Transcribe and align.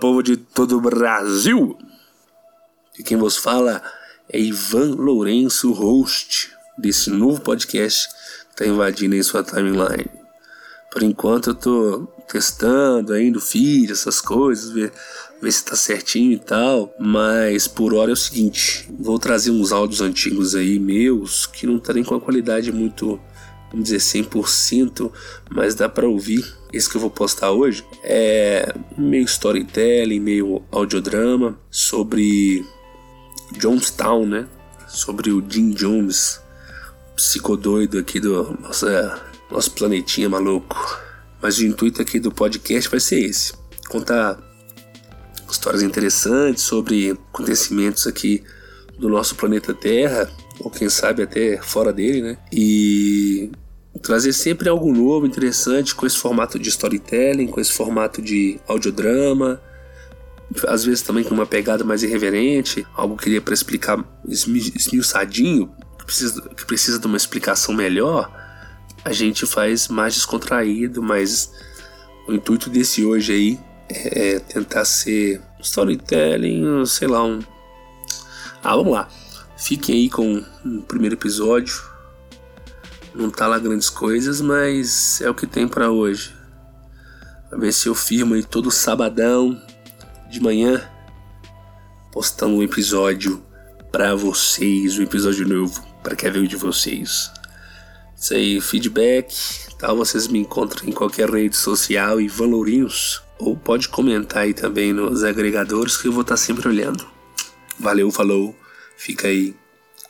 Povo 0.00 0.22
de 0.22 0.38
todo 0.38 0.78
o 0.78 0.80
Brasil! 0.80 1.76
E 2.98 3.02
quem 3.02 3.18
vos 3.18 3.36
fala 3.36 3.82
é 4.32 4.40
Ivan 4.40 4.94
Lourenço, 4.94 5.72
host 5.72 6.50
desse 6.78 7.10
novo 7.10 7.42
podcast 7.42 8.08
que 8.08 8.62
está 8.62 8.66
invadindo 8.66 9.14
aí 9.14 9.22
sua 9.22 9.44
timeline. 9.44 10.08
Por 10.90 11.02
enquanto 11.02 11.50
eu 11.50 11.54
tô 11.54 12.08
testando 12.26 13.12
ainda 13.12 13.36
o 13.36 13.42
feed, 13.42 13.92
essas 13.92 14.22
coisas, 14.22 14.70
ver, 14.70 14.90
ver 15.40 15.52
se 15.52 15.66
tá 15.66 15.76
certinho 15.76 16.32
e 16.32 16.38
tal. 16.38 16.94
Mas 16.98 17.68
por 17.68 17.92
hora 17.92 18.10
é 18.10 18.14
o 18.14 18.16
seguinte: 18.16 18.88
vou 18.98 19.18
trazer 19.18 19.50
uns 19.50 19.70
áudios 19.70 20.00
antigos 20.00 20.54
aí 20.54 20.78
meus 20.78 21.44
que 21.44 21.66
não 21.66 21.78
tá 21.78 21.92
nem 21.92 22.02
com 22.02 22.14
a 22.14 22.20
qualidade 22.20 22.72
muito, 22.72 23.20
vamos 23.70 23.88
dizer, 23.88 23.98
100%, 23.98 25.10
mas 25.50 25.74
dá 25.74 25.88
para 25.88 26.08
ouvir. 26.08 26.44
Esse 26.72 26.88
que 26.88 26.96
eu 26.96 27.00
vou 27.00 27.10
postar 27.10 27.50
hoje 27.50 27.84
é 28.02 28.72
meio 28.96 29.24
storytelling, 29.24 30.20
meio 30.20 30.62
audiodrama 30.70 31.58
sobre 31.70 32.64
Jonestown, 33.58 34.26
né? 34.26 34.48
Sobre 34.88 35.30
o 35.30 35.44
Jim 35.48 35.70
Jones, 35.70 36.40
psicodoido 37.16 37.98
aqui 37.98 38.20
do 38.20 38.56
nossa, 38.60 39.20
nosso 39.50 39.70
planetinha 39.72 40.28
maluco. 40.28 41.00
Mas 41.42 41.58
o 41.58 41.64
intuito 41.64 42.02
aqui 42.02 42.20
do 42.20 42.30
podcast 42.30 42.88
vai 42.90 43.00
ser 43.00 43.20
esse: 43.20 43.52
contar 43.88 44.38
histórias 45.50 45.82
interessantes 45.82 46.62
sobre 46.62 47.10
acontecimentos 47.10 48.06
aqui 48.06 48.42
do 48.98 49.08
nosso 49.08 49.34
planeta 49.34 49.74
Terra, 49.74 50.30
ou 50.60 50.70
quem 50.70 50.88
sabe 50.88 51.22
até 51.22 51.60
fora 51.60 51.92
dele, 51.92 52.22
né? 52.22 52.38
E 52.52 53.50
trazer 53.98 54.32
sempre 54.32 54.68
algo 54.68 54.92
novo, 54.92 55.26
interessante, 55.26 55.94
com 55.94 56.06
esse 56.06 56.16
formato 56.16 56.58
de 56.58 56.68
storytelling, 56.68 57.48
com 57.48 57.60
esse 57.60 57.72
formato 57.72 58.22
de 58.22 58.60
audiodrama, 58.66 59.60
às 60.66 60.84
vezes 60.84 61.02
também 61.02 61.24
com 61.24 61.34
uma 61.34 61.46
pegada 61.46 61.84
mais 61.84 62.02
irreverente, 62.02 62.86
algo 62.94 63.16
que 63.16 63.28
iria 63.28 63.40
para 63.40 63.54
explicar 63.54 64.02
esmiuçadinho, 64.26 65.70
que 65.98 66.04
precisa, 66.04 66.42
que 66.42 66.66
precisa 66.66 66.98
de 66.98 67.06
uma 67.06 67.16
explicação 67.16 67.74
melhor, 67.74 68.30
a 69.04 69.12
gente 69.12 69.46
faz 69.46 69.88
mais 69.88 70.14
descontraído, 70.14 71.02
mas 71.02 71.52
o 72.28 72.32
intuito 72.32 72.68
desse 72.68 73.04
hoje 73.04 73.32
aí 73.32 73.60
é, 73.88 74.34
é 74.34 74.38
tentar 74.40 74.84
ser 74.84 75.40
storytelling, 75.60 76.84
sei 76.86 77.08
lá, 77.08 77.24
um. 77.24 77.40
Ah, 78.62 78.76
vamos 78.76 78.92
lá. 78.92 79.08
Fiquem 79.56 79.96
aí 79.96 80.10
com 80.10 80.44
o 80.64 80.82
primeiro 80.82 81.14
episódio. 81.14 81.89
Não 83.14 83.30
tá 83.30 83.46
lá 83.46 83.58
grandes 83.58 83.90
coisas, 83.90 84.40
mas 84.40 85.20
é 85.20 85.28
o 85.28 85.34
que 85.34 85.46
tem 85.46 85.66
para 85.66 85.90
hoje. 85.90 86.34
A 87.50 87.56
ver 87.56 87.72
se 87.72 87.88
eu 87.88 87.94
firmo 87.94 88.34
aí 88.34 88.44
todo 88.44 88.70
sabadão 88.70 89.60
de 90.30 90.40
manhã 90.40 90.80
postando 92.12 92.56
um 92.56 92.62
episódio 92.62 93.42
para 93.90 94.14
vocês, 94.14 94.98
um 94.98 95.02
episódio 95.02 95.46
novo 95.48 95.84
para 96.02 96.14
quem 96.14 96.30
veio 96.30 96.46
de 96.46 96.56
vocês. 96.56 97.30
Isso 98.16 98.34
aí, 98.34 98.60
feedback, 98.60 99.34
tal, 99.78 99.96
vocês 99.96 100.28
me 100.28 100.38
encontram 100.38 100.88
em 100.88 100.92
qualquer 100.92 101.30
rede 101.30 101.56
social 101.56 102.20
e 102.20 102.28
Valorinhos. 102.28 103.22
Ou 103.38 103.56
pode 103.56 103.88
comentar 103.88 104.42
aí 104.42 104.52
também 104.52 104.92
nos 104.92 105.24
agregadores 105.24 105.96
que 105.96 106.06
eu 106.06 106.12
vou 106.12 106.22
estar 106.22 106.36
sempre 106.36 106.68
olhando. 106.68 107.06
Valeu, 107.78 108.10
falou, 108.10 108.54
fica 108.96 109.28
aí 109.28 109.56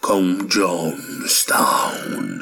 com 0.01 0.39
Jonestown. 0.49 2.41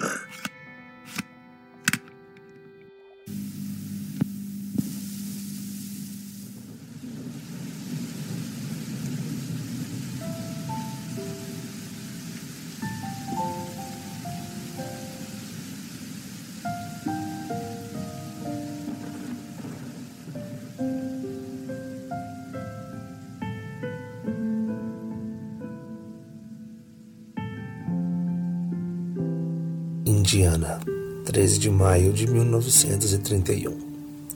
Indiana, 30.28 30.78
13 31.24 31.58
de 31.58 31.70
maio 31.70 32.12
de 32.12 32.26
1931. 32.26 33.78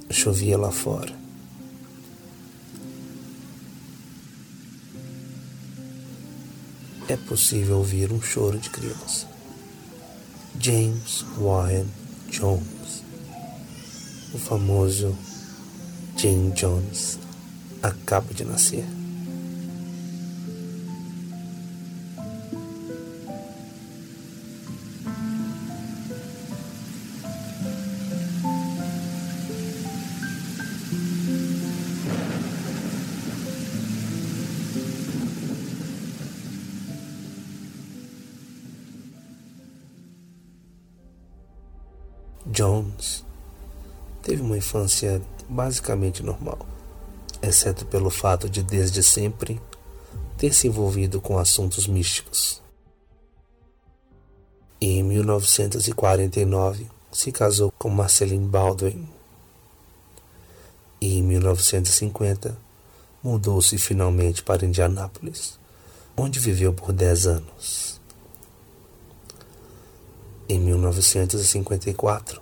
Chovia 0.08 0.56
lá 0.56 0.72
fora. 0.72 1.12
É 7.06 7.14
possível 7.14 7.76
ouvir 7.76 8.10
um 8.10 8.22
choro 8.22 8.58
de 8.58 8.70
criança. 8.70 9.26
James 10.58 11.26
Wyan 11.36 11.84
Jones, 12.30 13.04
o 14.32 14.38
famoso 14.38 15.14
Jane 16.16 16.52
Jones, 16.52 17.18
acaba 17.82 18.32
de 18.32 18.46
nascer. 18.46 19.01
Jones 42.52 43.24
teve 44.22 44.42
uma 44.42 44.58
infância 44.58 45.22
basicamente 45.48 46.22
normal, 46.22 46.58
exceto 47.40 47.86
pelo 47.86 48.10
fato 48.10 48.48
de 48.48 48.62
desde 48.62 49.02
sempre 49.02 49.60
ter 50.36 50.52
se 50.52 50.68
envolvido 50.68 51.20
com 51.20 51.38
assuntos 51.38 51.86
místicos. 51.86 52.62
E 54.78 54.98
em 54.98 55.02
1949 55.02 56.86
se 57.10 57.32
casou 57.32 57.72
com 57.78 57.88
Marceline 57.88 58.46
Baldwin. 58.46 59.08
E 61.00 61.18
em 61.18 61.22
1950 61.22 62.58
mudou-se 63.22 63.78
finalmente 63.78 64.42
para 64.42 64.66
Indianápolis, 64.66 65.58
onde 66.16 66.38
viveu 66.38 66.74
por 66.74 66.92
10 66.92 67.26
anos. 67.26 68.00
Em 70.48 70.58
1954, 70.58 72.41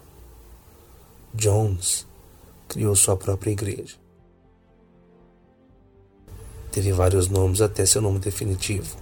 Jones 1.35 2.07
criou 2.69 2.95
sua 2.97 3.17
própria 3.17 3.53
igreja. 3.53 3.97
Teve 6.73 6.93
vários 6.93 7.29
nomes 7.29 7.61
até 7.61 7.85
seu 7.87 8.01
nome 8.01 8.19
definitivo: 8.19 8.97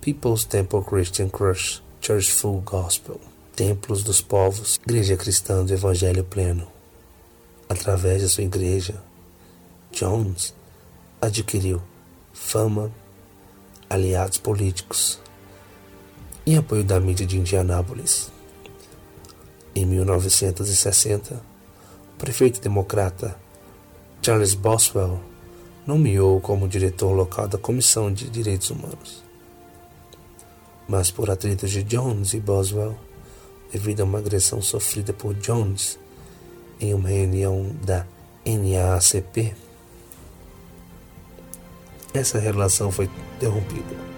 People's 0.00 0.44
Temple 0.44 0.82
Christian 0.82 1.28
Church, 1.36 1.82
Church 2.00 2.32
Full 2.32 2.60
Gospel, 2.60 3.20
Templos 3.54 4.02
dos 4.02 4.20
Povos, 4.20 4.78
Igreja 4.84 5.16
Cristã 5.16 5.64
do 5.64 5.72
Evangelho 5.72 6.24
Pleno. 6.24 6.66
Através 7.68 8.22
de 8.22 8.28
sua 8.28 8.44
igreja, 8.44 9.02
Jones 9.92 10.54
adquiriu 11.20 11.82
fama, 12.32 12.90
aliados 13.90 14.38
políticos 14.38 15.20
e 16.46 16.56
apoio 16.56 16.84
da 16.84 16.98
mídia 17.00 17.26
de 17.26 17.38
Indianápolis. 17.38 18.30
Em 19.74 19.84
1960, 19.84 21.34
o 21.34 21.57
prefeito 22.18 22.60
democrata 22.60 23.36
Charles 24.20 24.52
Boswell 24.52 25.20
nomeou 25.86 26.40
como 26.40 26.68
diretor 26.68 27.12
local 27.12 27.46
da 27.46 27.56
Comissão 27.56 28.12
de 28.12 28.28
Direitos 28.28 28.70
Humanos. 28.70 29.24
Mas 30.88 31.10
por 31.10 31.30
atritos 31.30 31.70
de 31.70 31.82
Jones 31.84 32.34
e 32.34 32.40
Boswell, 32.40 32.98
devido 33.72 34.00
a 34.00 34.04
uma 34.04 34.18
agressão 34.18 34.60
sofrida 34.60 35.12
por 35.12 35.32
Jones 35.34 35.98
em 36.80 36.92
uma 36.92 37.08
reunião 37.08 37.70
da 37.84 38.04
NAACP, 38.44 39.54
essa 42.12 42.38
relação 42.38 42.90
foi 42.90 43.08
interrompida. 43.36 44.17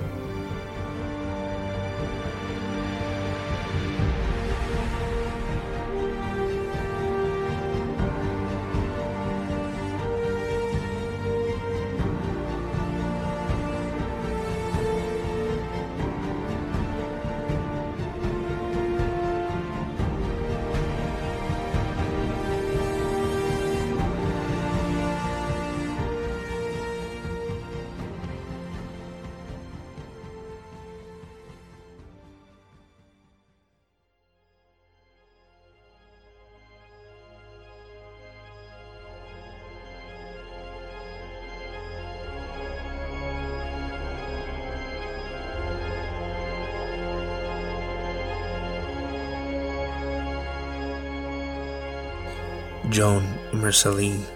John 52.91 53.23
e 53.53 53.57
Marceline 53.57 54.27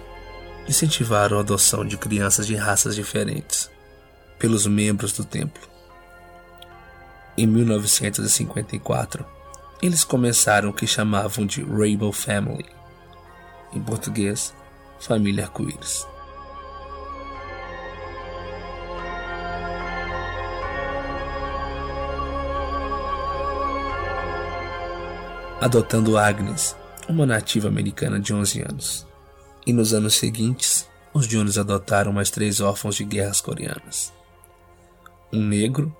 incentivaram 0.68 1.38
a 1.38 1.40
adoção 1.40 1.84
de 1.84 1.96
crianças 1.96 2.46
de 2.46 2.54
raças 2.54 2.94
diferentes 2.94 3.68
pelos 4.38 4.64
membros 4.64 5.12
do 5.12 5.24
templo. 5.24 5.60
Em 7.36 7.48
1954, 7.48 9.26
eles 9.82 10.04
começaram 10.04 10.70
o 10.70 10.72
que 10.72 10.86
chamavam 10.86 11.44
de 11.44 11.64
Rainbow 11.64 12.12
Family, 12.12 12.64
em 13.72 13.82
português, 13.82 14.54
Família 15.00 15.44
Arco-Íris. 15.44 16.06
Adotando 25.60 26.16
Agnes, 26.16 26.76
uma 27.08 27.26
nativa 27.26 27.68
americana 27.68 28.18
de 28.18 28.32
11 28.32 28.62
anos. 28.62 29.06
E 29.66 29.72
nos 29.72 29.92
anos 29.94 30.14
seguintes, 30.14 30.88
os 31.12 31.26
Jones 31.26 31.58
adotaram 31.58 32.12
mais 32.12 32.30
três 32.30 32.60
órfãos 32.60 32.96
de 32.96 33.04
guerras 33.04 33.40
coreanas. 33.40 34.12
Um 35.32 35.42
negro, 35.42 35.94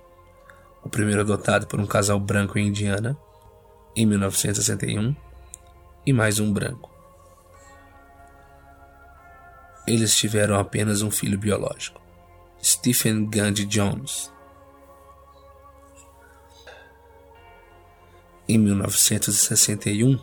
o 0.83 0.89
primeiro 0.89 1.21
adotado 1.21 1.67
por 1.67 1.79
um 1.79 1.85
casal 1.85 2.19
branco 2.19 2.59
em 2.59 2.67
Indiana, 2.67 3.17
em 3.95 4.05
1961, 4.05 5.15
e 6.05 6.13
mais 6.13 6.39
um 6.39 6.51
branco. 6.51 6.91
Eles 9.87 10.15
tiveram 10.15 10.59
apenas 10.59 11.01
um 11.01 11.11
filho 11.11 11.37
biológico, 11.37 12.01
Stephen 12.63 13.25
Gandhi 13.29 13.65
Jones. 13.65 14.31
Em 18.47 18.57
1961, 18.57 20.19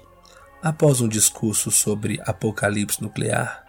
após 0.62 1.00
um 1.00 1.08
discurso 1.08 1.72
sobre 1.72 2.20
apocalipse 2.24 3.02
nuclear, 3.02 3.66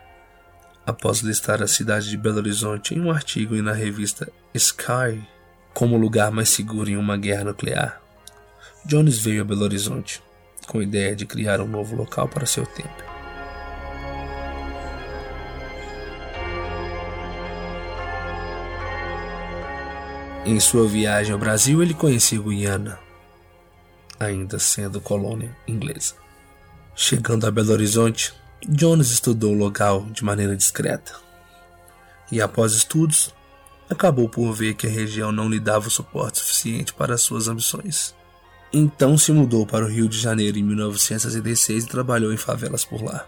após 0.85 1.21
listar 1.21 1.63
a 1.63 1.67
cidade 1.67 2.07
de 2.07 2.15
Belo 2.15 2.37
Horizonte 2.37 2.93
em 2.93 3.01
um 3.01 3.11
artigo 3.11 3.55
na 3.55 3.73
revista 3.73 4.31
Sky 4.53 5.27
como 5.73 5.97
lugar 5.97 6.29
mais 6.29 6.49
seguro 6.49 6.89
em 6.89 6.95
uma 6.95 7.17
guerra 7.17 7.45
nuclear, 7.45 7.99
Jones 8.85 9.17
veio 9.17 9.41
a 9.41 9.45
Belo 9.45 9.63
Horizonte 9.63 10.21
com 10.67 10.79
a 10.79 10.83
ideia 10.83 11.15
de 11.15 11.25
criar 11.25 11.59
um 11.61 11.67
novo 11.67 11.95
local 11.95 12.27
para 12.27 12.45
seu 12.45 12.65
templo. 12.65 13.13
Em 20.45 20.59
sua 20.59 20.87
viagem 20.87 21.33
ao 21.33 21.39
Brasil, 21.39 21.81
ele 21.81 21.93
conheceu 21.93 22.43
Guiana, 22.43 22.99
ainda 24.19 24.59
sendo 24.59 25.01
colônia 25.01 25.55
inglesa. 25.65 26.22
Chegando 26.95 27.45
a 27.45 27.51
Belo 27.51 27.71
Horizonte, 27.71 28.33
Jones 28.67 29.11
estudou 29.11 29.53
o 29.53 29.57
local 29.57 30.05
de 30.11 30.23
maneira 30.23 30.55
discreta. 30.55 31.13
E 32.31 32.41
após 32.41 32.73
estudos, 32.73 33.33
acabou 33.89 34.29
por 34.29 34.53
ver 34.53 34.75
que 34.75 34.87
a 34.87 34.89
região 34.89 35.31
não 35.31 35.49
lhe 35.49 35.59
dava 35.59 35.87
o 35.87 35.91
suporte 35.91 36.39
suficiente 36.39 36.93
para 36.93 37.17
suas 37.17 37.47
ambições. 37.47 38.15
Então 38.71 39.17
se 39.17 39.31
mudou 39.31 39.65
para 39.65 39.85
o 39.85 39.89
Rio 39.89 40.07
de 40.07 40.19
Janeiro 40.19 40.57
em 40.57 40.63
1966 40.63 41.83
e 41.83 41.87
trabalhou 41.87 42.33
em 42.33 42.37
favelas 42.37 42.85
por 42.85 43.03
lá. 43.03 43.25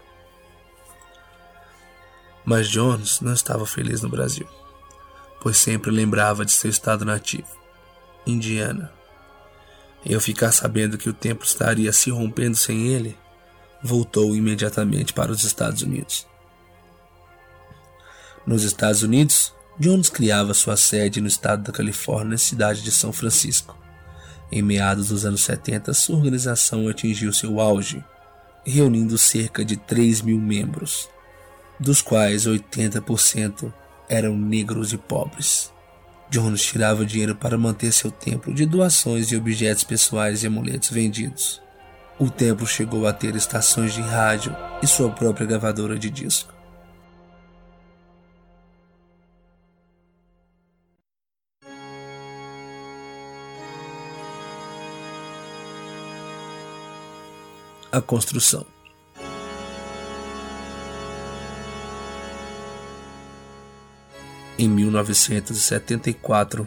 Mas 2.44 2.68
Jones 2.68 3.20
não 3.20 3.32
estava 3.32 3.66
feliz 3.66 4.02
no 4.02 4.08
Brasil 4.08 4.46
pois 5.46 5.58
sempre 5.58 5.92
lembrava 5.92 6.44
de 6.44 6.50
seu 6.50 6.68
estado 6.68 7.04
nativo, 7.04 7.46
Indiana. 8.26 8.92
E 10.04 10.12
ao 10.12 10.20
ficar 10.20 10.50
sabendo 10.50 10.98
que 10.98 11.08
o 11.08 11.12
templo 11.12 11.46
estaria 11.46 11.92
se 11.92 12.10
rompendo 12.10 12.56
sem 12.56 12.88
ele, 12.88 13.16
voltou 13.82 14.34
imediatamente 14.34 15.12
para 15.12 15.32
os 15.32 15.44
Estados 15.44 15.82
Unidos. 15.82 16.26
Nos 18.46 18.62
Estados 18.62 19.02
Unidos, 19.02 19.52
Jones 19.78 20.08
criava 20.08 20.54
sua 20.54 20.76
sede 20.76 21.20
no 21.20 21.26
estado 21.26 21.64
da 21.64 21.72
Califórnia, 21.72 22.38
cidade 22.38 22.82
de 22.82 22.90
São 22.90 23.12
Francisco. 23.12 23.76
Em 24.50 24.62
meados 24.62 25.08
dos 25.08 25.26
anos 25.26 25.42
70, 25.42 25.92
sua 25.92 26.16
organização 26.16 26.88
atingiu 26.88 27.32
seu 27.32 27.60
auge, 27.60 28.02
reunindo 28.64 29.18
cerca 29.18 29.64
de 29.64 29.76
3 29.76 30.22
mil 30.22 30.38
membros, 30.38 31.08
dos 31.78 32.00
quais 32.00 32.46
80% 32.46 33.72
eram 34.08 34.36
negros 34.36 34.92
e 34.92 34.96
pobres. 34.96 35.72
Jones 36.30 36.64
tirava 36.64 37.04
dinheiro 37.04 37.34
para 37.36 37.58
manter 37.58 37.92
seu 37.92 38.10
templo 38.10 38.54
de 38.54 38.64
doações 38.64 39.28
de 39.28 39.36
objetos 39.36 39.84
pessoais 39.84 40.42
e 40.42 40.46
amuletos 40.46 40.90
vendidos. 40.90 41.60
O 42.18 42.30
templo 42.30 42.66
chegou 42.66 43.06
a 43.06 43.12
ter 43.12 43.36
estações 43.36 43.92
de 43.92 44.00
rádio 44.00 44.56
e 44.82 44.86
sua 44.86 45.10
própria 45.10 45.46
gravadora 45.46 45.98
de 45.98 46.08
disco. 46.08 46.50
A 57.92 58.00
construção. 58.00 58.64
Em 64.58 64.70
1974, 64.70 66.66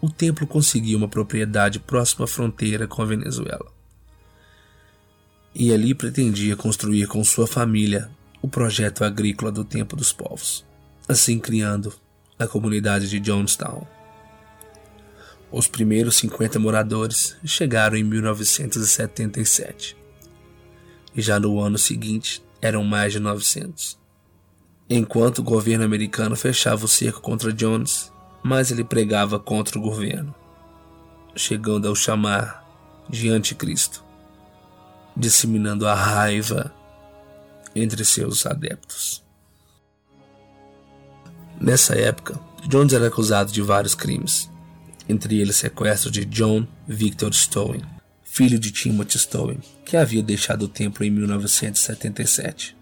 o 0.00 0.10
templo 0.10 0.48
conseguiu 0.48 0.98
uma 0.98 1.06
propriedade 1.08 1.78
próxima 1.78 2.24
à 2.24 2.28
fronteira 2.28 2.88
com 2.88 3.02
a 3.02 3.04
Venezuela. 3.04 3.79
E 5.54 5.72
ali 5.72 5.94
pretendia 5.94 6.56
construir 6.56 7.06
com 7.06 7.22
sua 7.24 7.46
família 7.46 8.10
o 8.40 8.48
projeto 8.48 9.04
agrícola 9.04 9.50
do 9.50 9.64
Tempo 9.64 9.96
dos 9.96 10.12
Povos, 10.12 10.64
assim 11.08 11.38
criando 11.38 11.92
a 12.38 12.46
comunidade 12.46 13.08
de 13.08 13.18
Jonestown. 13.20 13.86
Os 15.50 15.66
primeiros 15.66 16.16
50 16.16 16.58
moradores 16.58 17.36
chegaram 17.44 17.96
em 17.96 18.04
1977 18.04 19.96
e 21.14 21.20
já 21.20 21.40
no 21.40 21.60
ano 21.60 21.76
seguinte 21.76 22.42
eram 22.62 22.84
mais 22.84 23.12
de 23.12 23.18
900 23.18 24.00
enquanto 24.90 25.38
o 25.38 25.44
governo 25.44 25.84
americano 25.84 26.34
fechava 26.34 26.84
o 26.84 26.88
cerco 26.88 27.20
contra 27.20 27.52
Jones, 27.52 28.12
mas 28.42 28.72
ele 28.72 28.82
pregava 28.82 29.38
contra 29.38 29.78
o 29.78 29.80
governo, 29.80 30.34
chegando 31.36 31.86
ao 31.86 31.94
chamar 31.94 32.66
de 33.08 33.30
anticristo, 33.30 34.04
disseminando 35.16 35.86
a 35.86 35.94
raiva 35.94 36.72
entre 37.74 38.04
seus 38.04 38.46
adeptos. 38.46 39.22
Nessa 41.60 41.94
época, 41.94 42.38
Jones 42.68 42.92
era 42.92 43.08
acusado 43.08 43.52
de 43.52 43.60
vários 43.60 43.94
crimes, 43.94 44.50
entre 45.08 45.38
eles 45.40 45.56
sequestro 45.56 46.10
de 46.10 46.24
John 46.24 46.66
Victor 46.86 47.34
Stowen, 47.34 47.82
filho 48.22 48.58
de 48.58 48.70
Timothy 48.70 49.18
Stowen, 49.18 49.58
que 49.84 49.96
havia 49.96 50.22
deixado 50.22 50.62
o 50.62 50.68
templo 50.68 51.04
em 51.04 51.10
1977. 51.10 52.76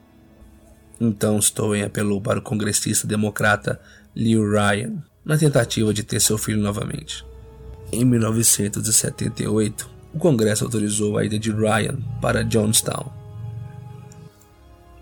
Então 1.01 1.41
Stowen 1.41 1.83
apelou 1.83 2.21
para 2.21 2.39
o 2.39 2.43
congressista 2.43 3.07
democrata 3.07 3.81
Leo 4.15 4.51
Ryan 4.51 5.03
na 5.25 5.39
tentativa 5.39 5.93
de 5.95 6.03
ter 6.03 6.21
seu 6.21 6.37
filho 6.37 6.61
novamente. 6.61 7.25
Em 7.93 8.05
1978, 8.05 9.98
o 10.13 10.19
Congresso 10.19 10.65
autorizou 10.65 11.19
a 11.19 11.25
ida 11.25 11.39
de 11.39 11.51
Ryan 11.51 11.99
para 12.21 12.45
Johnstown. 12.45 13.13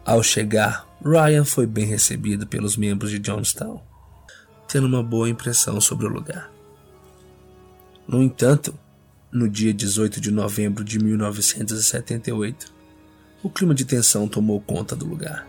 Ao 0.05 0.23
chegar, 0.23 0.87
Ryan 1.05 1.45
foi 1.45 1.67
bem 1.67 1.85
recebido 1.85 2.47
pelos 2.47 2.77
membros 2.77 3.11
de 3.11 3.19
Johnstown, 3.19 3.81
tendo 4.69 4.87
uma 4.87 5.03
boa 5.03 5.29
impressão 5.29 5.81
sobre 5.81 6.07
o 6.07 6.11
lugar. 6.11 6.51
No 8.07 8.23
entanto, 8.23 8.73
no 9.33 9.49
dia 9.49 9.75
18 9.75 10.21
de 10.21 10.31
novembro 10.31 10.85
de 10.85 10.99
1978, 10.99 12.73
o 13.43 13.51
clima 13.51 13.75
de 13.75 13.85
tensão 13.85 14.29
tomou 14.29 14.61
conta 14.61 14.95
do 14.95 15.07
lugar. 15.07 15.47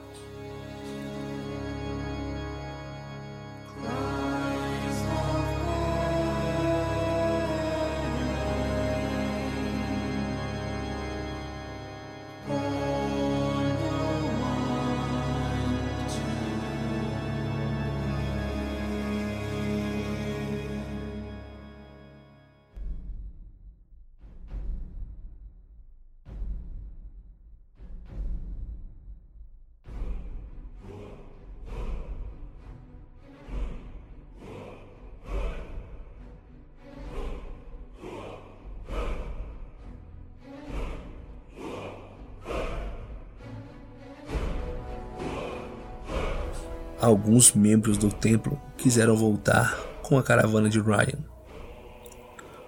Alguns 47.00 47.54
membros 47.54 47.98
do 47.98 48.10
templo 48.12 48.60
quiseram 48.78 49.16
voltar 49.16 49.78
com 50.02 50.18
a 50.18 50.24
caravana 50.24 50.70
de 50.70 50.80
Ryan. 50.80 51.20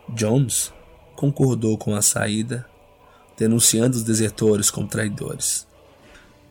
Jones 0.09 0.73
concordou 1.15 1.77
com 1.77 1.95
a 1.95 2.01
saída, 2.01 2.65
denunciando 3.37 3.97
os 3.97 4.03
desertores 4.03 4.69
como 4.69 4.87
traidores. 4.87 5.67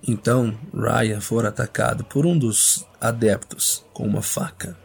Então, 0.06 0.56
Ryan 0.72 1.20
foi 1.20 1.46
atacado 1.46 2.04
por 2.04 2.24
um 2.24 2.38
dos 2.38 2.86
adeptos 3.00 3.84
com 3.92 4.06
uma 4.06 4.22
faca 4.22 4.76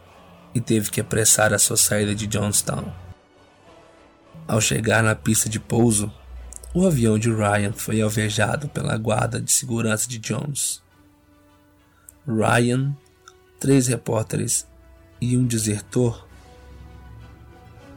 e 0.53 0.61
teve 0.61 0.89
que 0.91 1.01
apressar 1.01 1.53
a 1.53 1.59
sua 1.59 1.77
saída 1.77 2.13
de 2.13 2.27
Johnstown. 2.27 2.91
Ao 4.47 4.59
chegar 4.59 5.01
na 5.01 5.15
pista 5.15 5.47
de 5.47 5.59
pouso, 5.59 6.11
o 6.73 6.85
avião 6.85 7.17
de 7.17 7.31
Ryan 7.31 7.71
foi 7.71 8.01
alvejado 8.01 8.67
pela 8.67 8.97
guarda 8.97 9.39
de 9.39 9.51
segurança 9.51 10.09
de 10.09 10.17
Jones. 10.17 10.82
Ryan, 12.27 12.95
três 13.59 13.87
repórteres 13.87 14.65
e 15.19 15.35
um 15.35 15.45
desertor 15.45 16.25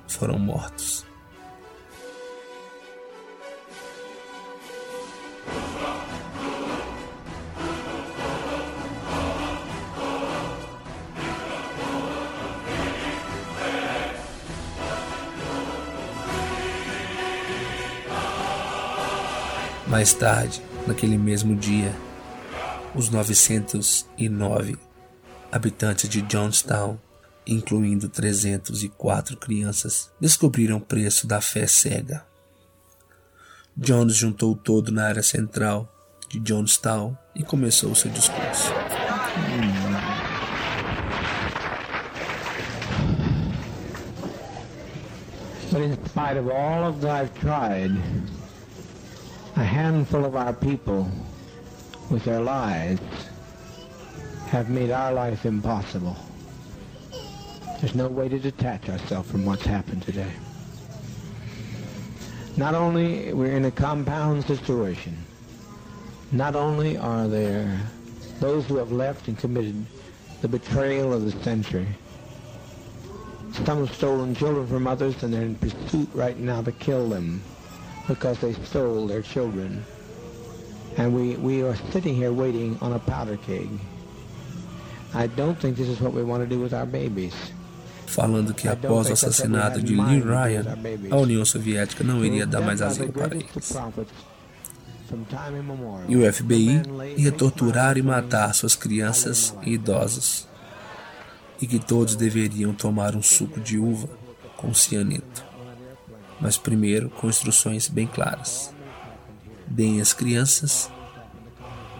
foram 0.09 0.38
mortos. 0.38 1.06
Mais 19.87 20.12
tarde, 20.12 20.61
naquele 20.87 21.16
mesmo 21.16 21.54
dia, 21.54 21.95
os 22.97 23.11
909 23.11 24.79
habitantes 25.53 26.09
de 26.09 26.23
Johnstown, 26.23 26.99
incluindo 27.47 28.09
304 28.09 29.37
crianças, 29.37 30.11
descobriram 30.19 30.79
o 30.79 30.81
preço 30.81 31.26
da 31.26 31.41
fé 31.41 31.67
cega. 31.67 32.25
Jones 33.76 34.17
juntou 34.17 34.57
todo 34.57 34.91
na 34.91 35.05
área 35.05 35.23
central 35.23 35.93
de 36.31 36.41
Johnstown 36.41 37.15
e 37.35 37.43
começou 37.43 37.95
seu 37.95 38.11
discurso. 38.11 38.73
But 45.71 45.83
in 45.83 45.93
spite 46.07 46.38
of 46.38 46.50
all 46.50 46.93
that 46.95 47.11
I've 47.11 47.35
tried, 47.41 47.93
a 49.57 49.62
handful 49.62 50.25
of 50.25 50.35
our 50.35 50.55
people 50.55 51.07
with 52.11 52.25
their 52.25 52.41
lives 52.41 53.01
have 54.47 54.71
made 54.71 54.91
our 54.91 55.13
life 55.13 55.45
impossible. 55.45 56.17
There's 57.81 57.95
no 57.95 58.09
way 58.09 58.29
to 58.29 58.39
detach 58.39 58.89
ourselves 58.89 59.31
from 59.31 59.45
what's 59.45 59.65
happened 59.65 60.03
today. 60.03 60.31
Not 62.57 62.75
only 62.75 63.33
we're 63.33 63.57
in 63.57 63.67
a 63.67 63.71
compound 63.71 64.45
situation, 64.45 65.17
not 66.33 66.57
only 66.57 66.97
are 66.97 67.29
there 67.29 67.79
those 68.41 68.67
who 68.67 68.77
have 68.77 68.93
left 68.93 69.29
and 69.29 69.37
committed 69.37 69.85
the 70.41 70.49
betrayal 70.49 71.13
of 71.13 71.25
the 71.25 71.33
century, 71.43 71.89
some 73.65 73.85
have 73.85 73.95
stolen 73.95 74.35
children 74.35 74.67
from 74.67 74.87
others 74.87 75.23
and 75.23 75.33
they're 75.33 75.43
in 75.43 75.55
pursuit 75.57 76.09
right 76.15 76.39
now 76.39 76.63
to 76.63 76.73
kill 76.73 77.09
them 77.09 77.43
because 78.07 78.39
they 78.41 78.53
stole 78.53 79.07
their 79.07 79.23
children. 79.23 79.85
And 80.99 81.15
we, 81.15 81.37
we 81.37 81.62
are 81.62 81.76
sitting 81.93 82.15
here 82.15 82.33
waiting 82.33 82.79
on 82.81 82.93
a 82.93 82.99
powder 82.99 83.37
keg. 83.37 83.69
I 85.15 85.26
don't 85.26 85.59
think 85.59 85.76
this 85.76 85.88
is 85.88 86.00
what 86.00 86.15
we 86.15 86.23
want 86.23 86.43
to 86.43 86.49
do 86.49 86.61
with 86.61 86.73
our 86.73 86.87
babies. 86.87 87.35
Falando 88.07 88.55
que 88.55 88.69
após 88.69 89.09
o 89.11 89.12
assassinato 89.12 89.83
de 89.83 89.95
Lee 89.95 90.21
Ryan, 90.21 90.65
a 91.11 91.17
União 91.17 91.45
Soviética 91.45 92.05
não 92.05 92.25
iria 92.25 92.47
dar 92.47 92.61
mais 92.61 92.81
asilo 92.81 93.12
para 93.12 93.35
eles. 93.35 93.75
E 96.09 96.17
o 96.17 96.33
FBI 96.33 96.83
ia 97.17 97.33
torturar 97.33 97.99
e 97.99 98.03
matar 98.03 98.55
suas 98.55 98.75
crianças 98.75 99.55
e 99.62 99.75
idosos. 99.75 100.49
E 101.61 101.67
que 101.67 101.79
todos 101.79 102.17
deveriam 102.17 102.73
tomar 102.73 103.17
um 103.17 103.23
suco 103.23 103.61
de 103.61 103.79
uva 103.79 104.09
com 104.57 104.73
cianeto 104.73 105.47
mas 106.41 106.57
primeiro 106.57 107.09
com 107.11 107.29
instruções 107.29 107.88
bem 107.88 108.07
claras. 108.07 108.75
Deem 109.67 110.01
as 110.01 110.13
crianças 110.13 110.91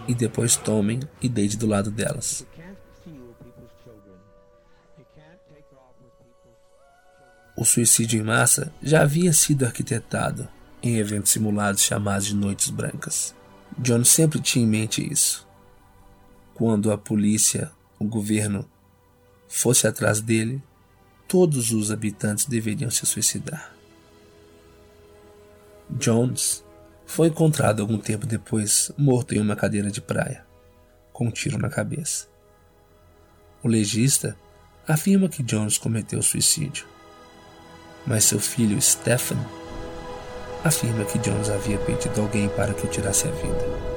e 0.07 0.15
depois 0.15 0.55
tomem 0.55 0.99
e 1.21 1.27
deite 1.27 1.57
do 1.57 1.67
lado 1.67 1.91
delas. 1.91 2.45
O 7.55 7.65
suicídio 7.65 8.19
em 8.19 8.23
massa 8.23 8.71
já 8.81 9.01
havia 9.01 9.33
sido 9.33 9.65
arquitetado 9.65 10.47
em 10.81 10.97
eventos 10.97 11.31
simulados 11.31 11.81
chamados 11.81 12.27
de 12.27 12.35
Noites 12.35 12.69
Brancas. 12.69 13.33
John 13.79 14.03
sempre 14.03 14.39
tinha 14.39 14.63
em 14.63 14.67
mente 14.67 15.11
isso. 15.11 15.45
Quando 16.53 16.91
a 16.91 16.97
polícia, 16.97 17.71
o 17.99 18.05
governo, 18.05 18.69
fosse 19.47 19.87
atrás 19.87 20.21
dele, 20.21 20.61
todos 21.27 21.71
os 21.71 21.91
habitantes 21.91 22.45
deveriam 22.45 22.89
se 22.89 23.05
suicidar. 23.05 23.73
Jones 25.89 26.63
foi 27.07 27.29
encontrado 27.29 27.81
algum 27.81 27.97
tempo 27.97 28.27
depois 28.27 28.91
morto 28.97 29.33
em 29.33 29.39
uma 29.39 29.55
cadeira 29.55 29.89
de 29.89 30.01
praia, 30.01 30.45
com 31.13 31.27
um 31.27 31.31
tiro 31.31 31.57
na 31.57 31.69
cabeça. 31.69 32.27
O 33.63 33.67
legista 33.67 34.37
afirma 34.85 35.29
que 35.29 35.41
Jones 35.41 35.77
cometeu 35.77 36.21
suicídio, 36.21 36.85
mas 38.05 38.25
seu 38.25 38.39
filho 38.39 38.79
Stephen 38.79 39.39
afirma 40.63 41.05
que 41.05 41.17
Jones 41.17 41.49
havia 41.49 41.77
pedido 41.79 42.21
alguém 42.21 42.49
para 42.49 42.73
que 42.73 42.85
o 42.85 42.89
tirasse 42.89 43.27
a 43.27 43.31
vida. 43.31 43.96